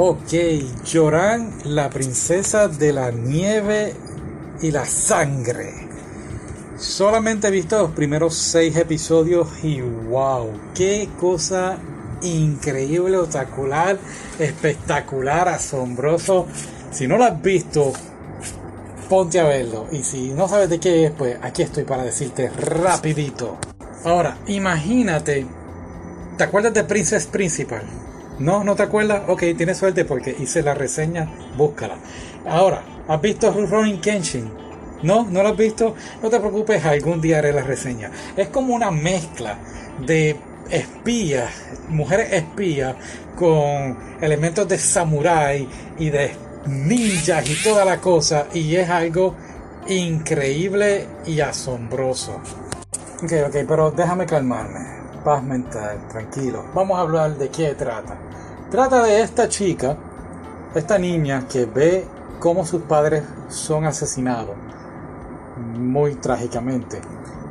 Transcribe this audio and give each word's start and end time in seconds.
Ok, 0.00 0.32
Yoran, 0.84 1.52
la 1.64 1.90
princesa 1.90 2.68
de 2.68 2.92
la 2.92 3.10
nieve 3.10 3.92
y 4.62 4.70
la 4.70 4.86
sangre. 4.86 5.74
Solamente 6.78 7.48
he 7.48 7.50
visto 7.50 7.76
los 7.82 7.90
primeros 7.90 8.36
seis 8.36 8.76
episodios 8.76 9.48
y 9.64 9.80
wow, 9.80 10.52
qué 10.72 11.08
cosa 11.18 11.78
increíble, 12.22 13.16
espectacular, 13.16 13.98
espectacular, 14.38 15.48
asombroso. 15.48 16.46
Si 16.92 17.08
no 17.08 17.18
lo 17.18 17.24
has 17.24 17.42
visto, 17.42 17.92
ponte 19.08 19.40
a 19.40 19.48
verlo. 19.48 19.88
Y 19.90 20.04
si 20.04 20.28
no 20.28 20.46
sabes 20.46 20.70
de 20.70 20.78
qué 20.78 21.06
es, 21.06 21.10
pues 21.10 21.38
aquí 21.42 21.62
estoy 21.62 21.82
para 21.82 22.04
decirte 22.04 22.50
rapidito. 22.50 23.58
Ahora, 24.04 24.38
imagínate, 24.46 25.44
¿te 26.36 26.44
acuerdas 26.44 26.72
de 26.72 26.84
Princess 26.84 27.26
Principal? 27.26 28.07
No, 28.38 28.62
no 28.62 28.76
te 28.76 28.84
acuerdas. 28.84 29.22
Ok, 29.28 29.42
tienes 29.56 29.78
suerte 29.78 30.04
porque 30.04 30.36
hice 30.38 30.62
la 30.62 30.74
reseña. 30.74 31.28
Búscala. 31.56 31.96
Ahora, 32.46 32.82
¿has 33.08 33.20
visto 33.20 33.50
Ronin 33.52 34.00
Kenshin? 34.00 34.50
No, 35.02 35.24
no 35.24 35.42
lo 35.42 35.50
has 35.50 35.56
visto. 35.56 35.94
No 36.22 36.30
te 36.30 36.38
preocupes, 36.38 36.84
algún 36.84 37.20
día 37.20 37.38
haré 37.38 37.52
la 37.52 37.62
reseña. 37.62 38.10
Es 38.36 38.48
como 38.48 38.74
una 38.74 38.90
mezcla 38.90 39.58
de 40.04 40.36
espías, 40.70 41.50
mujeres 41.88 42.32
espías, 42.32 42.94
con 43.36 43.98
elementos 44.20 44.68
de 44.68 44.78
samurai 44.78 45.68
y 45.98 46.10
de 46.10 46.32
ninjas 46.66 47.48
y 47.48 47.62
toda 47.62 47.84
la 47.84 48.00
cosa. 48.00 48.46
Y 48.54 48.76
es 48.76 48.88
algo 48.88 49.34
increíble 49.88 51.06
y 51.26 51.40
asombroso. 51.40 52.40
Ok, 53.22 53.32
ok, 53.48 53.56
pero 53.66 53.90
déjame 53.90 54.26
calmarme. 54.26 54.97
Paz 55.28 55.42
mental, 55.42 55.98
tranquilo. 56.08 56.64
Vamos 56.74 56.96
a 56.96 57.02
hablar 57.02 57.36
de 57.36 57.50
qué 57.50 57.74
trata. 57.74 58.16
Trata 58.70 59.02
de 59.02 59.20
esta 59.20 59.46
chica, 59.46 59.94
esta 60.74 60.98
niña 60.98 61.46
que 61.46 61.66
ve 61.66 62.06
cómo 62.40 62.64
sus 62.64 62.80
padres 62.80 63.24
son 63.50 63.84
asesinados 63.84 64.56
muy 65.76 66.14
trágicamente. 66.14 67.02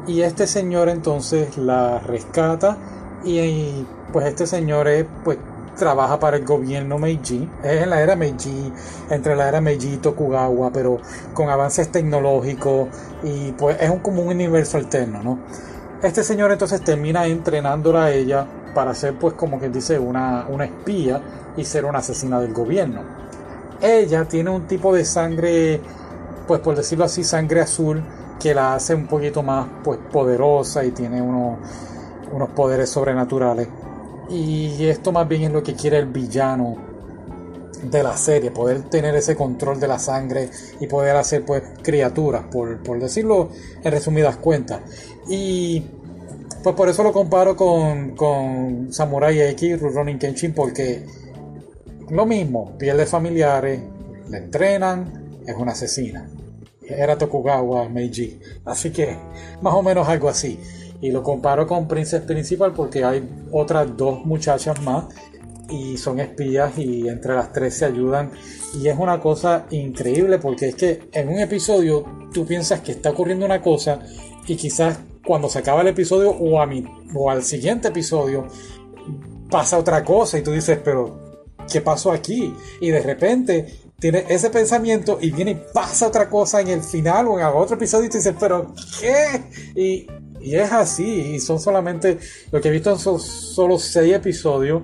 Y 0.08 0.22
este 0.22 0.48
señor 0.48 0.90
entonces 0.90 1.56
la 1.56 2.00
rescata 2.00 2.80
y 3.24 3.86
pues 4.12 4.26
este 4.26 4.48
señor 4.48 4.88
es, 4.88 5.06
pues 5.24 5.38
trabaja 5.78 6.20
para 6.20 6.38
el 6.38 6.46
gobierno 6.46 6.98
Meiji. 6.98 7.48
Es 7.64 7.84
en 7.84 7.92
la 7.92 8.02
era 8.02 8.16
Meiji, 8.16 8.74
entre 9.12 9.36
la 9.36 9.50
era 9.50 9.62
Meiji 9.62 9.94
y 9.94 9.98
Tokugawa, 9.98 10.72
pero 10.74 10.98
con 11.36 11.52
avances 11.52 11.92
tecnológicos 11.92 12.88
y 13.22 13.52
pues 13.52 13.78
es 13.80 13.92
un, 13.92 14.00
como 14.00 14.24
un 14.24 14.30
universo 14.30 14.80
alterno, 14.80 15.22
¿no? 15.22 15.38
Este 16.02 16.24
señor 16.24 16.52
entonces 16.52 16.82
termina 16.82 17.26
entrenándola 17.26 18.06
a 18.06 18.12
ella 18.12 18.46
para 18.76 18.94
ser 18.94 19.16
pues 19.18 19.34
como 19.34 19.58
quien 19.58 19.74
dice 19.74 19.98
una, 19.98 20.46
una 20.48 20.66
espía 20.66 21.20
y 21.58 21.66
ser 21.66 21.86
una 21.86 22.00
asesina 22.00 22.40
del 22.40 22.54
gobierno. 22.54 23.02
Ella 23.82 24.26
tiene 24.26 24.52
un 24.52 24.68
tipo 24.68 24.94
de 24.94 25.04
sangre, 25.04 25.82
pues 26.48 26.60
por 26.62 26.76
decirlo 26.76 27.06
así, 27.06 27.24
sangre 27.24 27.62
azul 27.62 28.04
que 28.40 28.54
la 28.54 28.76
hace 28.76 28.94
un 28.94 29.08
poquito 29.08 29.42
más 29.42 29.68
pues 29.84 30.00
poderosa 30.12 30.86
y 30.86 30.92
tiene 30.92 31.20
unos, 31.20 31.58
unos 32.32 32.50
poderes 32.50 32.90
sobrenaturales. 32.90 33.68
Y 34.30 34.86
esto 34.86 35.12
más 35.12 35.28
bien 35.28 35.44
es 35.44 35.52
lo 35.52 35.64
que 35.64 35.74
quiere 35.74 35.98
el 35.98 36.06
villano 36.06 36.87
de 37.84 38.04
la 38.04 38.18
serie, 38.18 38.52
poder 38.52 38.84
tener 38.90 39.16
ese 39.16 39.36
control 39.36 39.80
de 39.80 39.88
la 39.88 40.00
sangre 40.00 40.50
y 40.80 40.88
poder 40.88 41.16
hacer 41.16 41.46
pues 41.46 41.64
criaturas, 41.82 42.46
por, 42.52 42.82
por 42.84 43.00
decirlo 43.00 43.50
en 43.84 43.92
resumidas 43.92 44.38
cuentas. 44.38 44.82
Y 45.30 45.84
pues 46.64 46.76
por 46.76 46.90
eso 46.90 47.04
lo 47.04 47.14
comparo 47.14 47.56
con, 47.56 48.16
con 48.16 48.92
Samurai 48.92 49.40
X, 49.42 49.80
Rurouni 49.80 50.18
Kenshin, 50.18 50.54
porque 50.54 51.06
lo 52.10 52.26
mismo, 52.26 52.78
pierde 52.78 53.06
familiares, 53.06 53.82
le 54.30 54.38
entrenan, 54.38 55.42
es 55.46 55.56
una 55.56 55.74
asesina. 55.74 56.30
Era 56.82 57.18
Tokugawa 57.18 57.90
Meiji. 57.90 58.40
Así 58.66 58.92
que, 58.92 59.18
más 59.62 59.74
o 59.74 59.84
menos 59.84 60.08
algo 60.08 60.30
así. 60.30 60.60
Y 61.02 61.12
lo 61.12 61.22
comparo 61.22 61.68
con 61.68 61.88
Princess 61.88 62.22
Principal 62.22 62.74
porque 62.74 63.04
hay 63.04 63.28
otras 63.52 63.96
dos 63.96 64.26
muchachas 64.26 64.82
más 64.82 65.06
y 65.70 65.98
son 65.98 66.20
espías 66.20 66.78
y 66.78 67.08
entre 67.08 67.36
las 67.36 67.52
tres 67.52 67.76
se 67.76 67.86
ayudan. 67.86 68.32
Y 68.76 68.88
es 68.88 68.98
una 68.98 69.20
cosa 69.20 69.66
increíble 69.72 70.40
porque 70.40 70.70
es 70.70 70.76
que 70.76 71.10
en 71.12 71.30
un 71.30 71.40
episodio 71.40 72.06
tú 72.34 72.46
piensas 72.46 72.82
que 72.82 72.92
está 72.94 73.12
ocurriendo 73.12 73.46
una 73.46 73.62
cosa 73.62 74.00
y 74.48 74.56
quizás 74.56 75.00
cuando 75.26 75.50
se 75.50 75.60
acaba 75.60 75.82
el 75.82 75.88
episodio 75.88 76.32
o, 76.32 76.62
a 76.62 76.66
mi, 76.66 76.84
o 77.14 77.30
al 77.30 77.44
siguiente 77.44 77.90
episodio 77.90 78.48
pasa 79.50 79.78
otra 79.78 80.04
cosa 80.04 80.38
y 80.38 80.42
tú 80.42 80.52
dices, 80.52 80.80
pero 80.84 81.42
¿qué 81.72 81.82
pasó 81.82 82.12
aquí? 82.12 82.54
Y 82.80 82.90
de 82.90 83.02
repente 83.02 83.66
tiene 84.00 84.26
ese 84.30 84.50
pensamiento 84.50 85.18
y 85.20 85.32
viene 85.32 85.52
y 85.52 85.62
pasa 85.74 86.08
otra 86.08 86.30
cosa 86.30 86.62
en 86.62 86.70
el 86.70 86.82
final 86.82 87.28
o 87.28 87.40
en 87.40 87.46
otro 87.46 87.76
episodio 87.76 88.06
y 88.06 88.10
tú 88.10 88.18
dices, 88.18 88.36
pero 88.40 88.74
¿qué? 89.00 89.44
Y, 89.76 90.08
y 90.40 90.56
es 90.56 90.72
así, 90.72 91.34
y 91.34 91.40
son 91.40 91.60
solamente, 91.60 92.20
lo 92.52 92.62
que 92.62 92.70
he 92.70 92.72
visto 92.72 92.98
son 92.98 93.20
solo 93.20 93.78
seis 93.80 94.14
episodios 94.14 94.84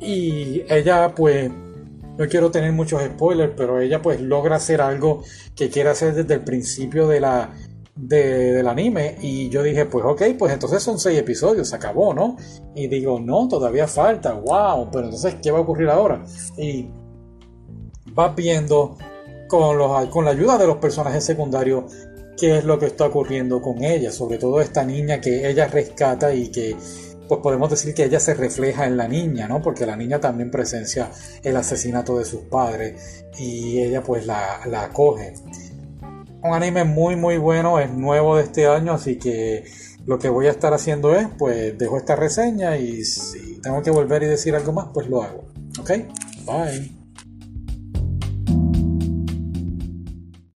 y 0.00 0.62
ella 0.68 1.14
pues 1.14 1.50
no 1.50 2.26
quiero 2.28 2.50
tener 2.50 2.72
muchos 2.72 3.02
spoilers, 3.02 3.52
pero 3.56 3.80
ella 3.80 4.00
pues 4.00 4.20
logra 4.20 4.56
hacer 4.56 4.80
algo 4.80 5.22
que 5.54 5.68
quiere 5.68 5.90
hacer 5.90 6.14
desde 6.14 6.34
el 6.34 6.44
principio 6.44 7.06
de 7.08 7.20
la, 7.20 7.50
del 7.94 8.66
anime 8.68 9.16
y 9.20 9.48
yo 9.48 9.62
dije, 9.62 9.86
pues 9.86 10.04
ok, 10.04 10.22
pues 10.38 10.52
entonces 10.52 10.82
son 10.82 10.98
seis 10.98 11.18
episodios, 11.18 11.68
se 11.68 11.76
acabó, 11.76 12.14
¿no? 12.14 12.36
Y 12.74 12.88
digo, 12.88 13.20
no, 13.20 13.48
todavía 13.48 13.86
falta, 13.86 14.32
wow, 14.32 14.90
pero 14.90 15.04
entonces, 15.04 15.36
¿qué 15.42 15.50
va 15.50 15.58
a 15.58 15.62
ocurrir 15.62 15.88
ahora? 15.88 16.24
Y 16.56 16.88
vas 18.12 18.34
viendo 18.34 18.96
con, 19.48 19.76
los, 19.78 20.06
con 20.08 20.24
la 20.24 20.32
ayuda 20.32 20.58
de 20.58 20.66
los 20.66 20.76
personajes 20.76 21.24
secundarios 21.24 21.84
qué 22.36 22.58
es 22.58 22.64
lo 22.64 22.78
que 22.78 22.86
está 22.86 23.06
ocurriendo 23.06 23.62
con 23.62 23.82
ella, 23.82 24.12
sobre 24.12 24.36
todo 24.38 24.60
esta 24.60 24.84
niña 24.84 25.20
que 25.20 25.48
ella 25.48 25.66
rescata 25.66 26.34
y 26.34 26.48
que 26.48 26.76
pues 27.28 27.40
podemos 27.42 27.70
decir 27.70 27.94
que 27.94 28.04
ella 28.04 28.20
se 28.20 28.34
refleja 28.34 28.86
en 28.86 28.96
la 28.96 29.08
niña, 29.08 29.48
¿no? 29.48 29.62
Porque 29.62 29.86
la 29.86 29.96
niña 29.96 30.20
también 30.20 30.50
presencia 30.50 31.10
el 31.42 31.56
asesinato 31.56 32.18
de 32.18 32.24
sus 32.24 32.42
padres 32.42 33.24
y 33.38 33.80
ella 33.80 34.02
pues 34.02 34.26
la, 34.26 34.60
la 34.66 34.84
acoge 34.84 35.34
un 36.46 36.54
anime 36.54 36.84
muy 36.84 37.16
muy 37.16 37.38
bueno, 37.38 37.78
es 37.78 37.90
nuevo 37.90 38.36
de 38.36 38.44
este 38.44 38.66
año, 38.66 38.92
así 38.92 39.18
que 39.18 39.64
lo 40.06 40.18
que 40.18 40.28
voy 40.28 40.46
a 40.46 40.50
estar 40.50 40.72
haciendo 40.72 41.14
es, 41.16 41.26
pues 41.38 41.76
dejo 41.76 41.98
esta 41.98 42.16
reseña 42.16 42.76
y 42.76 43.04
si 43.04 43.60
tengo 43.60 43.82
que 43.82 43.90
volver 43.90 44.22
y 44.22 44.26
decir 44.26 44.54
algo 44.54 44.72
más, 44.72 44.88
pues 44.94 45.08
lo 45.08 45.22
hago. 45.22 45.48
¿Ok? 45.80 45.90
Bye. 46.46 47.05